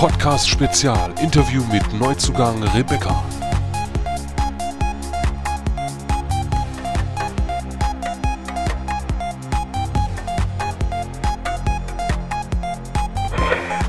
[0.00, 3.22] Podcast Spezial Interview mit Neuzugang Rebecca.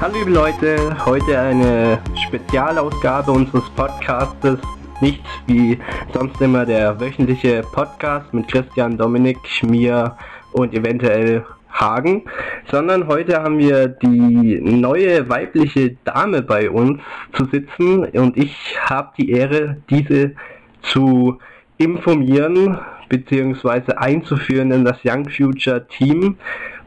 [0.02, 4.60] Hallo liebe Leute, heute eine Spezialausgabe unseres Podcastes.
[5.00, 5.80] Nicht wie
[6.14, 10.18] sonst immer der wöchentliche Podcast mit Christian, Dominik, mir
[10.52, 12.24] und eventuell Hagen,
[12.72, 17.02] sondern heute haben wir die neue weibliche Dame bei uns
[17.34, 20.34] zu sitzen und ich habe die Ehre, diese
[20.82, 21.38] zu
[21.78, 23.94] informieren bzw.
[23.96, 26.38] einzuführen in das Young Future Team.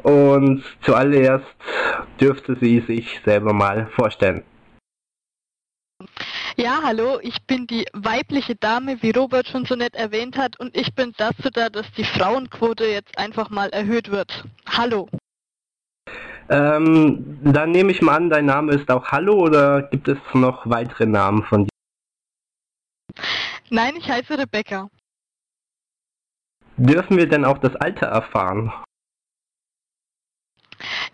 [0.02, 1.46] Und zuallererst
[2.20, 4.42] dürfte sie sich selber mal vorstellen.
[6.56, 10.76] Ja, hallo, ich bin die weibliche Dame, wie Robert schon so nett erwähnt hat, und
[10.76, 14.44] ich bin dazu da, dass die Frauenquote jetzt einfach mal erhöht wird.
[14.66, 15.08] Hallo.
[16.48, 20.68] Ähm, dann nehme ich mal an, dein Name ist auch Hallo oder gibt es noch
[20.68, 21.70] weitere Namen von dir?
[23.70, 24.88] Nein, ich heiße Rebecca.
[26.76, 28.72] Dürfen wir denn auch das Alter erfahren?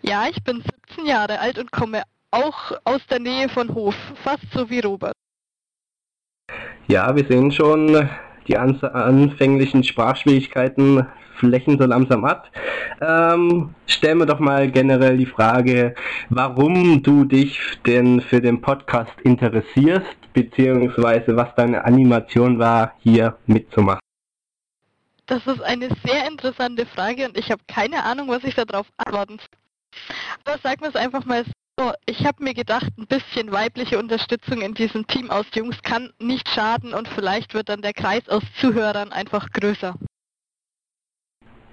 [0.01, 4.43] Ja, ich bin 17 Jahre alt und komme auch aus der Nähe von Hof, fast
[4.53, 5.13] so wie Robert.
[6.87, 8.09] Ja, wir sehen schon,
[8.47, 12.49] die anfänglichen Sprachschwierigkeiten flächen so langsam ab.
[13.01, 15.95] Ähm, stell mir doch mal generell die Frage,
[16.29, 23.99] warum du dich denn für den Podcast interessierst, beziehungsweise was deine Animation war, hier mitzumachen.
[25.25, 29.37] Das ist eine sehr interessante Frage und ich habe keine Ahnung, was ich darauf antworten
[29.39, 29.59] soll.
[30.45, 31.51] Aber sagen wir es einfach mal so,
[32.05, 36.47] ich habe mir gedacht, ein bisschen weibliche Unterstützung in diesem Team aus Jungs kann nicht
[36.49, 39.95] schaden und vielleicht wird dann der Kreis aus Zuhörern einfach größer.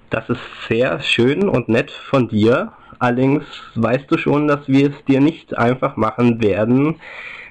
[0.09, 2.73] Das ist sehr schön und nett von dir.
[2.97, 6.99] Allerdings weißt du schon, dass wir es dir nicht einfach machen werden.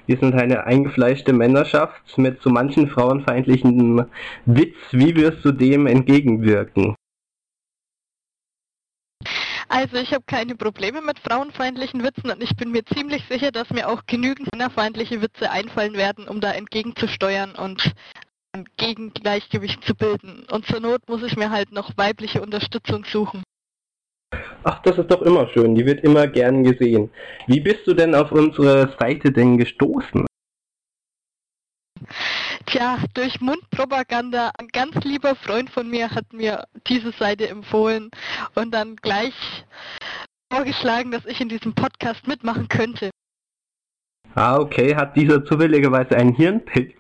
[0.06, 4.06] Wir sind eine eingefleischte Männerschaft mit so manchen frauenfeindlichen
[4.46, 4.76] Witz.
[4.90, 6.94] Wie wirst du dem entgegenwirken?
[9.68, 13.68] Also ich habe keine Probleme mit frauenfeindlichen Witzen und ich bin mir ziemlich sicher, dass
[13.70, 17.92] mir auch genügend männerfeindliche Witze einfallen werden, um da entgegenzusteuern und
[18.52, 20.46] ein Gegengleichgewicht zu bilden.
[20.50, 23.42] Und zur Not muss ich mir halt noch weibliche Unterstützung suchen.
[24.64, 25.74] Ach, das ist doch immer schön.
[25.74, 27.10] Die wird immer gern gesehen.
[27.46, 30.27] Wie bist du denn auf unsere Seite denn gestoßen?
[32.68, 34.50] Tja, durch Mundpropaganda.
[34.58, 38.10] Ein ganz lieber Freund von mir hat mir diese Seite empfohlen
[38.56, 39.32] und dann gleich
[40.52, 43.08] vorgeschlagen, dass ich in diesem Podcast mitmachen könnte.
[44.34, 44.94] Ah, okay.
[44.94, 46.94] Hat dieser zufälligerweise einen Hirnpilz?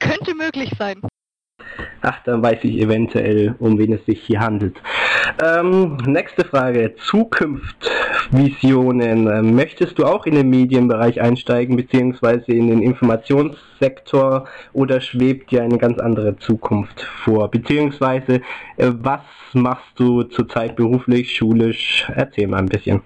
[0.00, 1.00] Könnte möglich sein.
[2.02, 4.82] Ach, dann weiß ich eventuell, um wen es sich hier handelt.
[5.42, 6.94] Ähm, nächste Frage.
[6.96, 9.54] Zukunftsvisionen.
[9.54, 15.78] Möchtest du auch in den Medienbereich einsteigen, beziehungsweise in den Informationssektor, oder schwebt dir eine
[15.78, 17.50] ganz andere Zukunft vor?
[17.50, 18.42] Beziehungsweise,
[18.76, 19.22] äh, was
[19.52, 22.06] machst du zurzeit beruflich, schulisch?
[22.14, 23.02] Erzähl mal ein bisschen.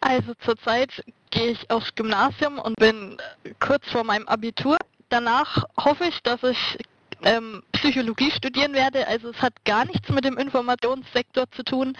[0.00, 3.18] Also zurzeit gehe ich aufs Gymnasium und bin
[3.60, 4.78] kurz vor meinem Abitur
[5.14, 6.78] danach hoffe ich, dass ich
[7.24, 9.06] ähm, Psychologie studieren werde.
[9.06, 11.96] Also es hat gar nichts mit dem Informationssektor zu tun.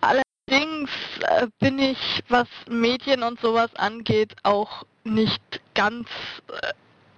[0.00, 0.90] Allerdings
[1.20, 6.08] äh, bin ich, was Medien und sowas angeht, auch nicht ganz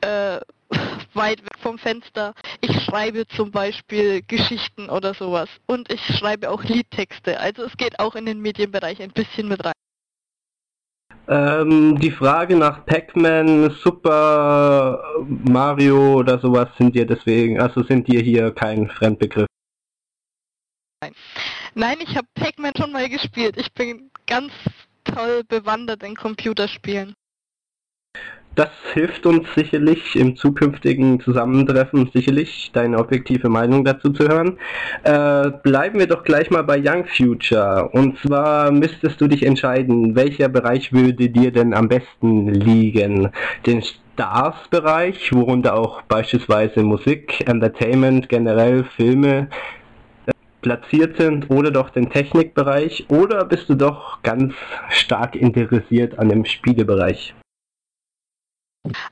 [0.00, 0.40] äh, äh
[1.12, 2.34] weit weg vom Fenster.
[2.60, 5.48] Ich schreibe zum Beispiel Geschichten oder sowas.
[5.66, 7.38] Und ich schreibe auch Liedtexte.
[7.38, 9.72] Also es geht auch in den Medienbereich ein bisschen mit rein.
[11.26, 15.02] Ähm, die Frage nach Pac-Man, Super
[15.48, 19.46] Mario oder sowas sind dir deswegen, also sind dir hier kein Fremdbegriff.
[21.02, 21.14] Nein,
[21.74, 23.56] Nein ich habe Pac-Man schon mal gespielt.
[23.56, 24.52] Ich bin ganz
[25.04, 27.14] toll bewandert in Computerspielen.
[28.54, 34.58] Das hilft uns sicherlich im zukünftigen Zusammentreffen sicherlich deine objektive Meinung dazu zu hören.
[35.02, 37.88] Äh, bleiben wir doch gleich mal bei Young Future.
[37.92, 43.30] Und zwar müsstest du dich entscheiden, welcher Bereich würde dir denn am besten liegen?
[43.66, 49.48] Den Stars-Bereich, worunter auch beispielsweise Musik, Entertainment, generell Filme
[50.26, 54.54] äh, platziert sind oder doch den Technikbereich oder bist du doch ganz
[54.90, 57.34] stark interessiert an dem Spielebereich?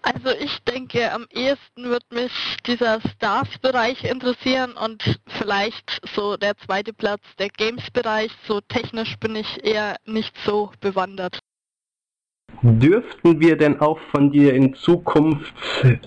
[0.03, 2.33] Also ich denke, am ehesten wird mich
[2.67, 8.31] dieser Stars-Bereich interessieren und vielleicht so der zweite Platz, der Games-Bereich.
[8.47, 11.39] So technisch bin ich eher nicht so bewandert.
[12.61, 15.55] Dürften wir denn auch von dir in Zukunft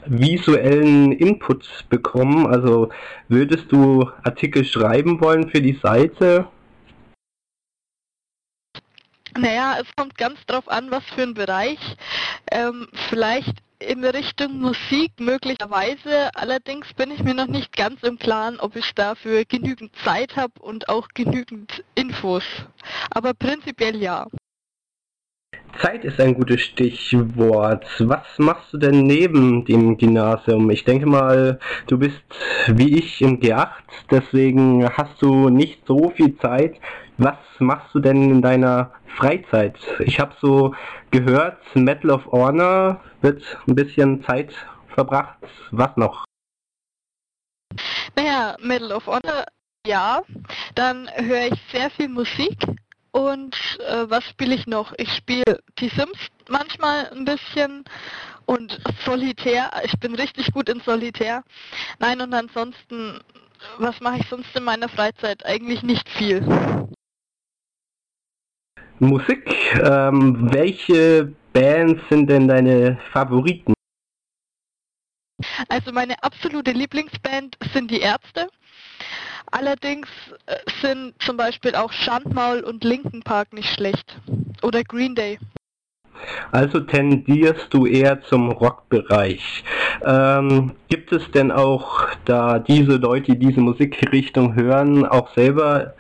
[0.06, 2.46] visuellen Input bekommen?
[2.46, 2.90] Also
[3.28, 6.48] würdest du Artikel schreiben wollen für die Seite?
[9.38, 11.80] Naja, es kommt ganz drauf an, was für ein Bereich.
[12.52, 16.30] Ähm, vielleicht in Richtung Musik möglicherweise.
[16.36, 20.54] Allerdings bin ich mir noch nicht ganz im Klaren, ob ich dafür genügend Zeit habe
[20.62, 22.44] und auch genügend Infos.
[23.10, 24.26] Aber prinzipiell ja.
[25.82, 27.86] Zeit ist ein gutes Stichwort.
[28.00, 30.70] Was machst du denn neben dem Gymnasium?
[30.70, 32.22] Ich denke mal, du bist
[32.68, 33.70] wie ich im G8,
[34.10, 36.76] deswegen hast du nicht so viel Zeit.
[37.18, 39.76] Was machst du denn in deiner Freizeit?
[40.00, 40.74] Ich habe so
[41.12, 44.54] gehört, Metal of Honor wird ein bisschen Zeit
[44.94, 45.40] verbracht.
[45.72, 46.26] Was noch?
[48.16, 49.46] Naja, Medal of Honor,
[49.86, 50.22] ja.
[50.74, 52.58] Dann höre ich sehr viel Musik.
[53.16, 54.92] Und äh, was spiele ich noch?
[54.98, 56.18] Ich spiele die Sims
[56.50, 57.86] manchmal ein bisschen
[58.46, 59.72] und Solitär.
[59.86, 61.42] Ich bin richtig gut in Solitär.
[62.00, 63.22] Nein, und ansonsten,
[63.78, 65.46] was mache ich sonst in meiner Freizeit?
[65.46, 66.42] Eigentlich nicht viel.
[69.00, 69.50] Musik,
[69.82, 73.74] ähm, welche Bands sind denn deine Favoriten?
[75.70, 78.50] Also meine absolute Lieblingsband sind die Ärzte.
[79.52, 80.08] Allerdings
[80.46, 84.18] äh, sind zum Beispiel auch Schandmaul und Linken Park nicht schlecht.
[84.62, 85.40] Oder Green Day.
[86.52, 89.64] Also tendierst du eher zum Rockbereich.
[90.06, 95.94] Ähm, gibt es denn auch, da diese Leute, die diese Musikrichtung hören, auch selber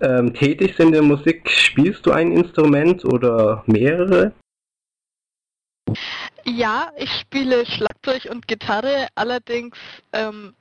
[0.00, 1.48] ähm, tätig sind in der Musik?
[1.50, 4.32] Spielst du ein Instrument oder mehrere?
[6.44, 9.76] Ja, ich spiele Schlagzeug und Gitarre, allerdings
[10.12, 10.54] ähm,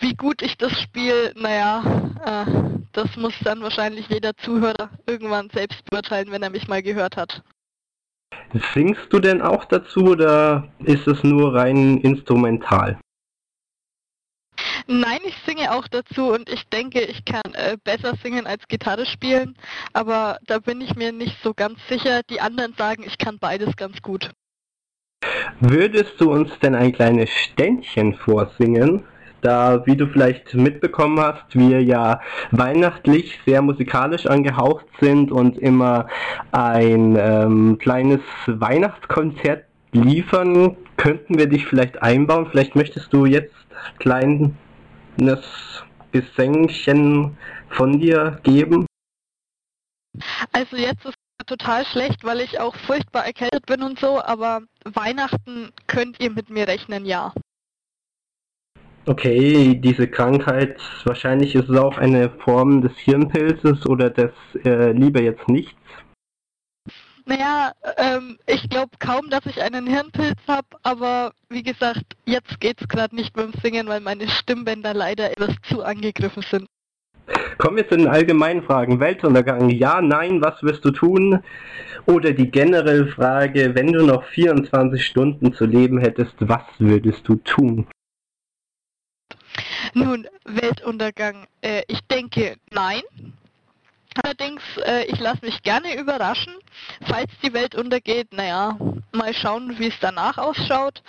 [0.00, 1.82] wie gut ich das spiele, naja,
[2.24, 2.50] äh,
[2.92, 7.42] das muss dann wahrscheinlich jeder Zuhörer irgendwann selbst beurteilen, wenn er mich mal gehört hat.
[8.72, 12.98] Singst du denn auch dazu oder ist es nur rein instrumental?
[14.86, 19.06] Nein, ich singe auch dazu und ich denke, ich kann äh, besser singen als Gitarre
[19.06, 19.56] spielen,
[19.92, 22.20] aber da bin ich mir nicht so ganz sicher.
[22.28, 24.30] Die anderen sagen, ich kann beides ganz gut.
[25.60, 29.04] Würdest du uns denn ein kleines Ständchen vorsingen?
[29.44, 32.20] Da, wie du vielleicht mitbekommen hast, wir ja
[32.50, 36.08] weihnachtlich sehr musikalisch angehaucht sind und immer
[36.52, 42.46] ein ähm, kleines Weihnachtskonzert liefern, könnten wir dich vielleicht einbauen.
[42.50, 43.54] Vielleicht möchtest du jetzt
[43.98, 44.50] kleines
[46.12, 47.36] Gesängchen
[47.68, 48.86] von dir geben.
[50.52, 51.14] Also jetzt ist
[51.46, 56.50] total schlecht, weil ich auch furchtbar erkältet bin und so, aber Weihnachten könnt ihr mit
[56.50, 57.32] mir rechnen, ja.
[59.06, 64.32] Okay, diese Krankheit, wahrscheinlich ist es auch eine Form des Hirnpilzes oder des
[64.64, 65.74] äh, lieber jetzt nichts.
[67.26, 72.88] Naja, ähm, ich glaube kaum, dass ich einen Hirnpilz habe, aber wie gesagt, jetzt geht's
[72.88, 76.66] gerade nicht beim Singen, weil meine Stimmbänder leider etwas zu angegriffen sind.
[77.58, 79.00] Kommen wir zu den allgemeinen Fragen.
[79.00, 81.40] Weltuntergang, ja, nein, was wirst du tun?
[82.06, 87.36] Oder die generelle Frage, wenn du noch 24 Stunden zu leben hättest, was würdest du
[87.36, 87.86] tun?
[89.92, 93.02] Nun, Weltuntergang, äh, ich denke nein.
[94.22, 96.54] Allerdings, äh, ich lasse mich gerne überraschen.
[97.06, 98.78] Falls die Welt untergeht, naja,
[99.12, 101.02] mal schauen, wie es danach ausschaut.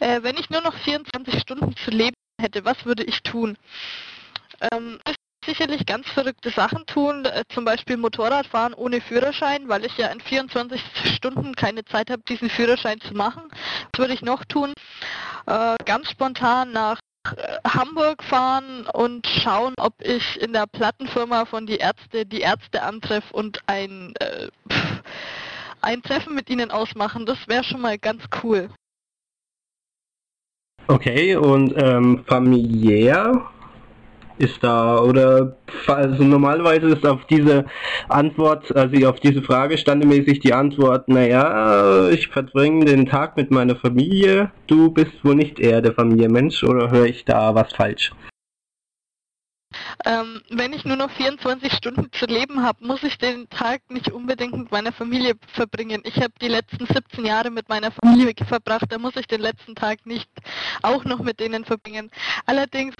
[0.00, 3.56] Äh, wenn ich nur noch 24 Stunden zu leben hätte, was würde ich tun?
[4.72, 5.00] Ähm,
[5.44, 10.08] sicherlich ganz verrückte Sachen tun, äh, zum Beispiel Motorrad fahren ohne Führerschein, weil ich ja
[10.08, 10.80] in 24
[11.16, 13.42] Stunden keine Zeit habe, diesen Führerschein zu machen.
[13.92, 14.72] Was würde ich noch tun?
[15.46, 17.00] Äh, ganz spontan nach
[17.66, 23.32] Hamburg fahren und schauen, ob ich in der Plattenfirma von die Ärzte die Ärzte antreffe
[23.32, 24.48] und ein, äh,
[25.80, 27.26] ein Treffen mit ihnen ausmachen.
[27.26, 28.70] Das wäre schon mal ganz cool.
[30.88, 33.48] Okay, und ähm, familiär
[34.42, 35.56] ist da oder
[35.86, 37.64] also normalerweise ist auf diese
[38.08, 43.76] Antwort, also auf diese Frage standemäßig die Antwort, naja, ich verbringe den Tag mit meiner
[43.76, 48.12] Familie, du bist wohl nicht eher der Familienmensch oder höre ich da was falsch?
[50.04, 54.10] Ähm, wenn ich nur noch 24 Stunden zu leben habe, muss ich den Tag nicht
[54.10, 56.02] unbedingt mit meiner Familie verbringen.
[56.04, 59.74] Ich habe die letzten 17 Jahre mit meiner Familie verbracht, da muss ich den letzten
[59.74, 60.28] Tag nicht
[60.82, 62.10] auch noch mit denen verbringen.
[62.46, 62.94] Allerdings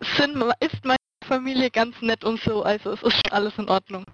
[0.00, 4.04] sind, ist meine Familie ganz nett und so, also es ist alles in Ordnung.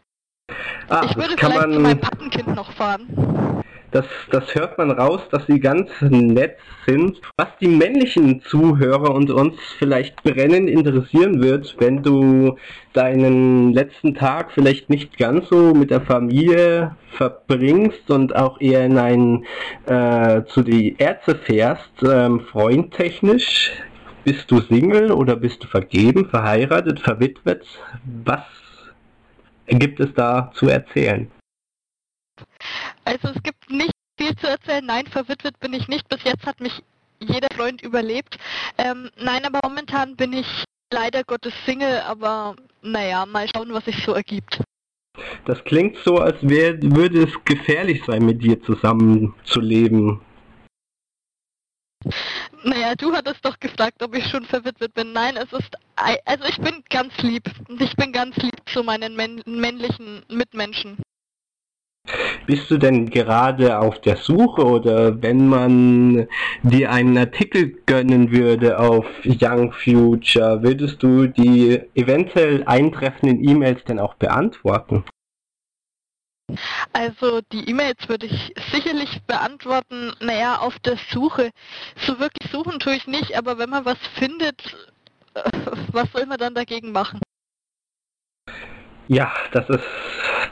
[0.88, 3.62] Ah, ich würde vielleicht man, zu meinem Patenkind noch fahren.
[3.92, 7.20] Das, das hört man raus, dass sie ganz nett sind.
[7.36, 12.56] Was die männlichen Zuhörer und uns vielleicht brennend interessieren wird, wenn du
[12.94, 18.96] deinen letzten Tag vielleicht nicht ganz so mit der Familie verbringst und auch eher in
[18.96, 19.44] ein
[19.84, 23.72] äh, zu die Ärzte fährst, ähm, freundtechnisch,
[24.24, 27.64] bist du Single oder bist du vergeben, verheiratet, verwitwet?
[28.24, 28.44] Was
[29.66, 31.30] gibt es da zu erzählen?
[33.04, 34.84] Also es gibt nicht viel zu erzählen.
[34.84, 36.08] Nein, verwitwet bin ich nicht.
[36.08, 36.82] Bis jetzt hat mich
[37.20, 38.38] jeder Freund überlebt.
[38.78, 44.04] Ähm, nein, aber momentan bin ich leider Gottes Single, aber naja, mal schauen, was sich
[44.04, 44.60] so ergibt.
[45.44, 50.20] Das klingt so, als wär, würde es gefährlich sein, mit dir zusammen zu leben.
[52.64, 55.12] Naja, du hattest doch gefragt, ob ich schon verwitwet bin.
[55.12, 57.50] Nein, es ist, also ich bin ganz lieb.
[57.78, 60.98] Ich bin ganz lieb zu meinen männlichen Mitmenschen.
[62.46, 66.26] Bist du denn gerade auf der Suche oder wenn man
[66.62, 74.00] dir einen Artikel gönnen würde auf Young Future, würdest du die eventuell eintreffenden E-Mails denn
[74.00, 75.04] auch beantworten?
[76.92, 81.50] Also die E-Mails würde ich sicherlich beantworten, naja, auf der Suche.
[81.96, 84.76] So wirklich suchen tue ich nicht, aber wenn man was findet,
[85.92, 87.20] was soll man dann dagegen machen?
[89.08, 89.84] Ja, das ist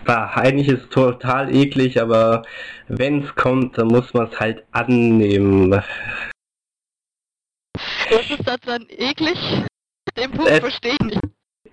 [0.06, 2.42] eigentlich ist es total eklig, aber
[2.88, 5.70] wenn es kommt, dann muss man es halt annehmen.
[8.10, 9.38] Was ist das dann eklig?
[10.16, 11.20] Den Punkt verstehe ich nicht.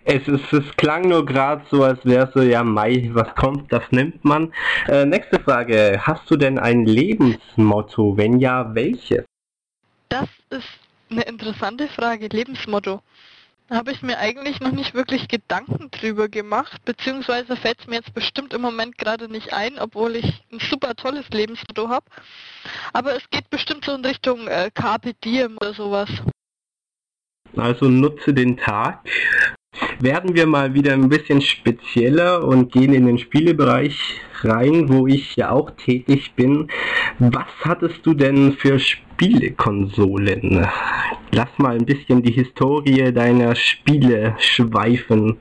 [0.10, 3.84] Es, ist, es klang nur gerade so, als wäre so, ja, Mai, was kommt, das
[3.92, 4.54] nimmt man.
[4.88, 6.00] Äh, nächste Frage.
[6.02, 8.16] Hast du denn ein Lebensmotto?
[8.16, 9.26] Wenn ja, welches?
[10.08, 10.70] Das ist
[11.12, 12.30] eine interessante Frage.
[12.30, 13.02] Lebensmotto.
[13.68, 17.96] Da habe ich mir eigentlich noch nicht wirklich Gedanken drüber gemacht, beziehungsweise fällt es mir
[17.96, 22.06] jetzt bestimmt im Moment gerade nicht ein, obwohl ich ein super tolles Lebensmotto habe.
[22.94, 26.10] Aber es geht bestimmt so in Richtung äh, Carpe Diem oder sowas.
[27.58, 29.02] Also nutze den Tag.
[30.00, 35.36] Werden wir mal wieder ein bisschen spezieller und gehen in den Spielebereich rein, wo ich
[35.36, 36.70] ja auch tätig bin.
[37.18, 40.68] Was hattest du denn für Spielekonsolen?
[41.32, 45.38] Lass mal ein bisschen die Historie deiner Spiele schweifen.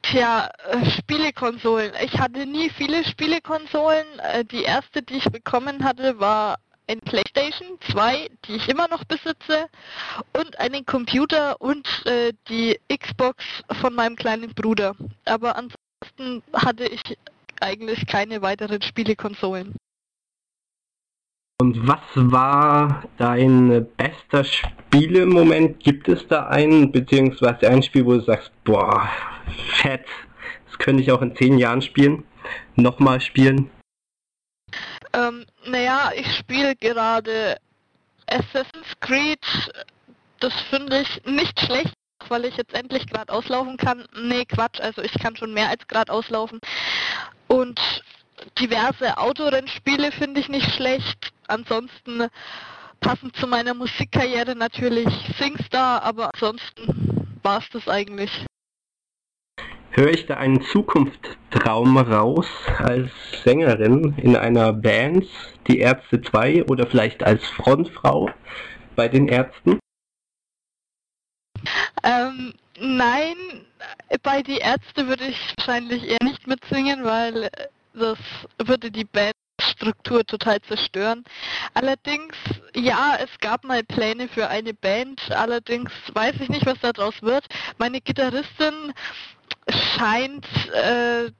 [0.00, 1.92] Tja, äh, Spielekonsolen.
[2.02, 4.06] Ich hatte nie viele Spielekonsolen.
[4.32, 6.58] Äh, die erste, die ich bekommen hatte, war
[6.88, 9.68] ein PlayStation 2, die ich immer noch besitze,
[10.32, 13.44] und einen Computer und äh, die Xbox
[13.80, 14.94] von meinem kleinen Bruder.
[15.24, 17.02] Aber ansonsten hatte ich
[17.60, 19.74] eigentlich keine weiteren Spielekonsolen.
[21.60, 25.78] Und was war dein bester Spielemoment?
[25.78, 29.08] Gibt es da einen, beziehungsweise ein Spiel, wo du sagst, boah,
[29.76, 30.04] fett,
[30.66, 32.24] das könnte ich auch in zehn Jahren spielen,
[32.74, 33.70] nochmal spielen?
[35.12, 37.56] Ähm, naja, ich spiele gerade
[38.26, 39.40] Assassin's Creed.
[40.38, 41.94] Das finde ich nicht schlecht,
[42.28, 44.04] weil ich jetzt endlich gerade auslaufen kann.
[44.14, 46.60] Nee, Quatsch, also ich kann schon mehr als gerade auslaufen.
[47.48, 47.80] Und
[48.58, 51.32] diverse Autorennspiele finde ich nicht schlecht.
[51.48, 52.28] Ansonsten
[53.00, 58.44] passend zu meiner Musikkarriere natürlich Singstar, aber ansonsten war es das eigentlich.
[59.90, 62.46] Höre ich da einen Zukunftstraum raus
[62.78, 63.10] als
[63.44, 65.26] Sängerin in einer Band,
[65.68, 68.30] die Ärzte 2 oder vielleicht als Frontfrau
[68.96, 69.78] bei den Ärzten?
[72.02, 73.36] Ähm, nein,
[74.22, 77.48] bei die Ärzte würde ich wahrscheinlich eher nicht mitsingen, weil
[77.94, 78.18] das
[78.58, 81.24] würde die Bandstruktur total zerstören.
[81.74, 82.34] Allerdings,
[82.74, 87.46] ja, es gab mal Pläne für eine Band, allerdings weiß ich nicht, was daraus wird.
[87.78, 88.92] Meine Gitarristin
[89.68, 91.30] scheint äh,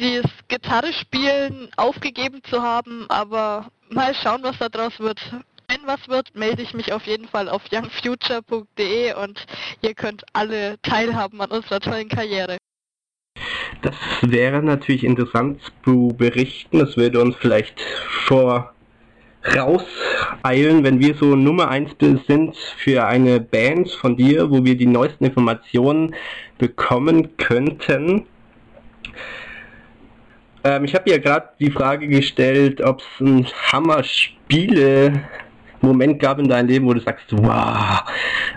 [0.00, 5.20] das Gitarrespielen aufgegeben zu haben, aber mal schauen, was daraus wird.
[5.68, 9.46] Wenn was wird, melde ich mich auf jeden Fall auf youngfuture.de und
[9.82, 12.56] ihr könnt alle teilhaben an unserer tollen Karriere.
[13.82, 16.80] Das wäre natürlich interessant zu berichten.
[16.80, 17.80] Das würde uns vielleicht
[18.26, 18.74] vor
[19.46, 21.92] rauseilen, wenn wir so Nummer 1
[22.26, 26.14] sind für eine Band von dir, wo wir die neuesten Informationen
[26.58, 28.26] bekommen könnten.
[30.62, 35.22] Ähm, ich habe ja gerade die Frage gestellt, ob es ein Hammer-Spiele
[35.82, 38.02] Moment gab in deinem Leben, wo du sagst, wow,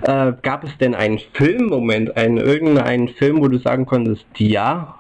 [0.02, 5.00] äh, gab es denn einen Filmmoment, einen irgendeinen Film, wo du sagen konntest, ja,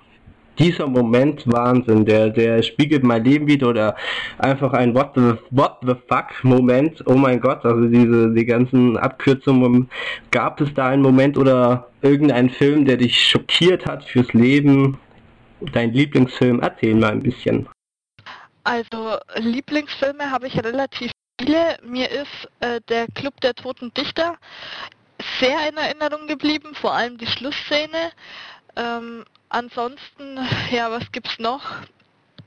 [0.60, 3.95] dieser Moment Wahnsinn, der, der spiegelt mein Leben wieder oder
[4.38, 8.98] einfach ein What the, what the fuck Moment, oh mein Gott, also diese, die ganzen
[8.98, 9.89] Abkürzungen,
[10.31, 14.98] gab es da einen Moment oder irgendeinen Film, der dich schockiert hat fürs Leben?
[15.72, 17.67] Dein Lieblingsfilm, erzähl mal ein bisschen.
[18.63, 21.77] Also Lieblingsfilme habe ich relativ viele.
[21.84, 24.38] Mir ist äh, der Club der Toten Dichter
[25.39, 28.12] sehr in Erinnerung geblieben, vor allem die Schlussszene.
[28.75, 30.39] Ähm, ansonsten,
[30.72, 31.63] ja, was gibt's noch?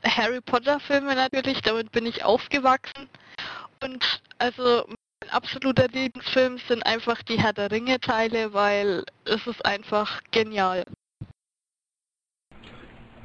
[0.04, 3.08] Harry Potter Filme natürlich, damit bin ich aufgewachsen.
[3.82, 9.64] Und also mein absoluter Lieblingsfilm sind einfach die Herr der Ringe Teile, weil es ist
[9.64, 10.84] einfach genial.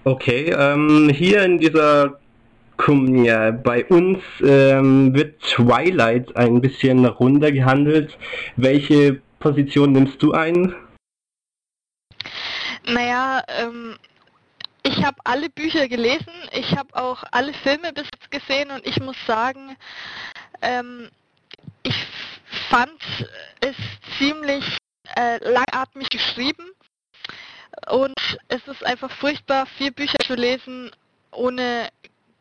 [0.04, 2.20] Okay, ähm, hier in dieser
[2.88, 8.18] ja, bei uns ähm, wird Twilight ein bisschen runtergehandelt.
[8.56, 10.74] Welche Position nimmst du ein?
[12.88, 13.98] Naja, ähm,
[14.82, 19.00] ich habe alle Bücher gelesen, ich habe auch alle Filme bis jetzt gesehen und ich
[19.00, 19.76] muss sagen,
[20.64, 21.10] ähm,
[21.84, 21.96] ich
[22.72, 23.00] fand
[23.60, 23.76] es
[24.18, 24.78] ziemlich
[25.16, 26.72] äh, langatmig geschrieben
[27.90, 30.92] und es ist einfach furchtbar, vier Bücher zu lesen
[31.32, 31.90] ohne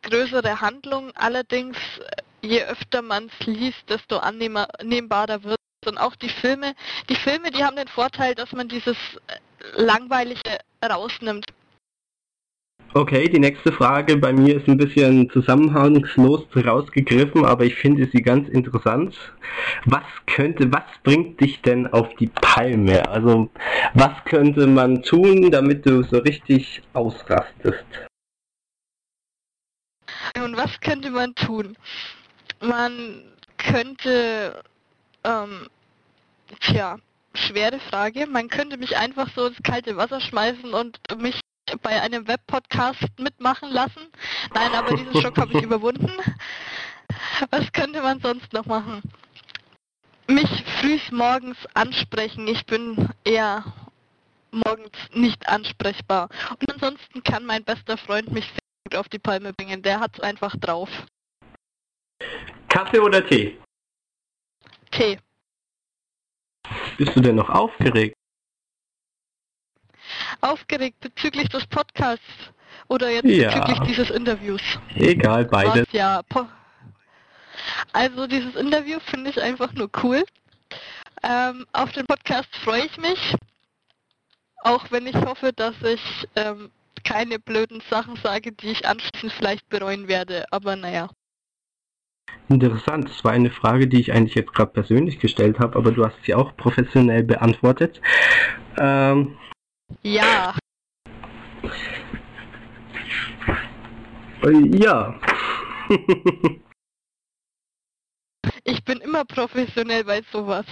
[0.02, 1.12] größere Handlung.
[1.14, 1.76] Allerdings,
[2.42, 6.74] je öfter man es liest, desto annehmbarer wird und auch die Filme.
[7.08, 8.96] Die Filme, die haben den Vorteil, dass man dieses
[9.74, 11.46] Langweilige rausnimmt.
[12.92, 18.20] Okay, die nächste Frage bei mir ist ein bisschen zusammenhangslos rausgegriffen, aber ich finde sie
[18.20, 19.16] ganz interessant.
[19.84, 23.08] Was könnte, was bringt dich denn auf die Palme?
[23.08, 23.48] Also,
[23.94, 27.84] was könnte man tun, damit du so richtig ausrastest?
[30.42, 31.76] Und was könnte man tun?
[32.60, 33.22] Man
[33.56, 34.64] könnte,
[35.22, 35.68] ähm,
[36.58, 36.98] tja,
[37.34, 38.26] schwere Frage.
[38.26, 41.40] Man könnte mich einfach so ins kalte Wasser schmeißen und mich
[41.82, 44.08] bei einem Webpodcast mitmachen lassen.
[44.54, 46.12] Nein, aber diesen Schock habe ich überwunden.
[47.50, 49.02] Was könnte man sonst noch machen?
[50.26, 50.48] Mich
[50.80, 52.46] frühs morgens ansprechen.
[52.46, 53.64] Ich bin eher
[54.52, 56.28] morgens nicht ansprechbar.
[56.50, 59.82] Und ansonsten kann mein bester Freund mich sehr gut auf die Palme bringen.
[59.82, 60.88] Der hat es einfach drauf.
[62.68, 63.58] Kaffee oder Tee?
[64.90, 65.18] Tee.
[66.96, 68.14] Bist du denn noch aufgeregt?
[70.40, 72.24] Aufgeregt bezüglich des Podcasts
[72.88, 73.50] oder jetzt Ja.
[73.50, 74.62] bezüglich dieses Interviews?
[74.94, 75.86] Egal, beides.
[75.86, 76.20] Was, ja.
[77.92, 80.24] Also dieses Interview finde ich einfach nur cool.
[81.22, 83.34] Ähm, auf den Podcast freue ich mich.
[84.62, 86.70] Auch wenn ich hoffe, dass ich ähm,
[87.04, 90.44] keine blöden Sachen sage, die ich anschließend vielleicht bereuen werde.
[90.50, 91.08] Aber naja.
[92.48, 96.04] Interessant, das war eine Frage, die ich eigentlich jetzt gerade persönlich gestellt habe, aber du
[96.04, 98.00] hast sie auch professionell beantwortet.
[98.78, 99.36] Ähm,
[100.02, 100.54] Ja,
[104.42, 105.14] äh, ja.
[108.64, 110.66] ich bin immer professionell bei sowas.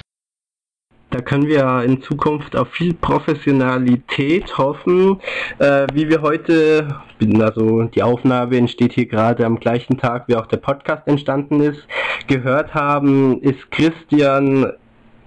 [1.10, 5.18] Da können wir in Zukunft auf viel Professionalität hoffen,
[5.58, 7.00] äh, wie wir heute,
[7.40, 11.86] also die Aufnahme entsteht hier gerade am gleichen Tag, wie auch der Podcast entstanden ist,
[12.26, 14.74] gehört haben, ist Christian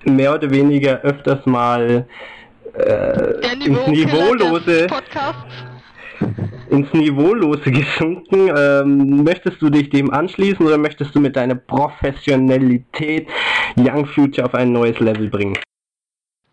[0.06, 2.08] mehr oder weniger öfters mal
[2.74, 4.88] äh, Der ins Niveaulose,
[6.70, 8.52] ins Niveaulose gesunken.
[8.56, 13.28] Ähm, möchtest du dich dem anschließen oder möchtest du mit deiner Professionalität
[13.78, 15.58] Young Future auf ein neues Level bringen?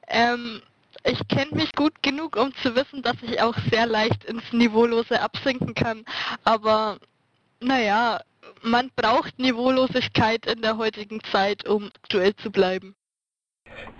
[0.08, 0.60] Ähm,
[1.04, 5.20] ich kenne mich gut genug, um zu wissen, dass ich auch sehr leicht ins Niveaulose
[5.20, 6.04] absinken kann.
[6.44, 6.98] Aber
[7.60, 8.20] naja,
[8.62, 12.94] man braucht Niveaulosigkeit in der heutigen Zeit, um aktuell zu bleiben.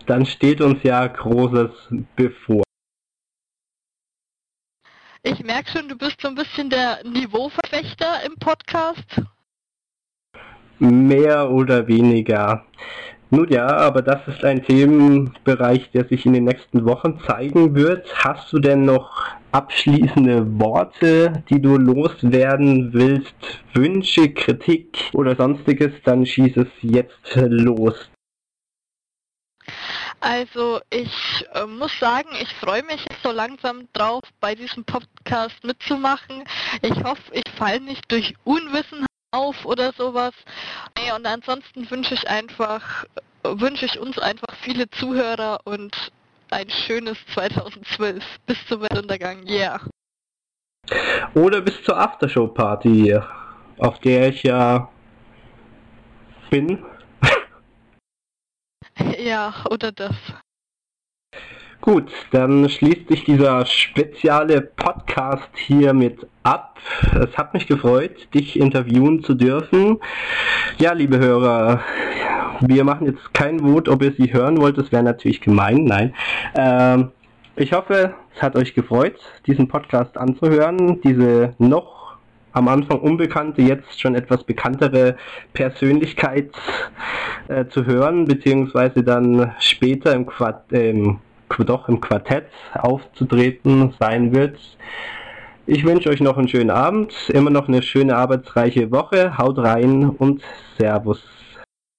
[0.07, 1.71] Dann steht uns ja Großes
[2.17, 2.63] bevor.
[5.23, 9.23] Ich merke schon, du bist so ein bisschen der Niveauverfechter im Podcast.
[10.79, 12.65] Mehr oder weniger.
[13.31, 18.07] Nun ja, aber das ist ein Themenbereich, der sich in den nächsten Wochen zeigen wird.
[18.25, 23.35] Hast du denn noch abschließende Worte, die du loswerden willst?
[23.75, 25.93] Wünsche, Kritik oder sonstiges?
[26.05, 28.11] Dann schieß es jetzt los.
[30.21, 36.45] Also ich äh, muss sagen, ich freue mich so langsam drauf, bei diesem Podcast mitzumachen.
[36.83, 40.33] Ich hoffe, ich falle nicht durch Unwissen auf oder sowas.
[40.97, 43.05] Nee, und ansonsten wünsche ich einfach,
[43.45, 45.95] wünsche ich uns einfach viele Zuhörer und
[46.51, 49.47] ein schönes 2012 bis zum Weltuntergang.
[49.47, 49.81] Yeah.
[51.35, 53.19] Oder bis zur Aftershow-Party,
[53.79, 54.89] auf der ich ja
[56.51, 56.85] bin.
[59.19, 60.15] Ja, oder das.
[61.81, 66.77] Gut, dann schließt sich dieser spezielle Podcast hiermit ab.
[67.15, 69.99] Es hat mich gefreut, dich interviewen zu dürfen.
[70.79, 71.81] Ja, liebe Hörer,
[72.61, 74.77] wir machen jetzt kein Vot, ob ihr sie hören wollt.
[74.77, 75.85] Das wäre natürlich gemein.
[75.85, 76.15] Nein.
[76.57, 77.13] Ähm,
[77.55, 81.01] ich hoffe, es hat euch gefreut, diesen Podcast anzuhören.
[81.03, 82.08] Diese noch
[82.53, 85.17] am Anfang unbekannte, jetzt schon etwas bekanntere
[85.53, 86.51] Persönlichkeit
[87.49, 91.19] äh, zu hören, beziehungsweise dann später im, Quart ähm,
[91.59, 94.59] doch im Quartett aufzutreten sein wird.
[95.67, 99.37] Ich wünsche euch noch einen schönen Abend, immer noch eine schöne arbeitsreiche Woche.
[99.37, 100.43] Haut rein und
[100.79, 101.38] Servus.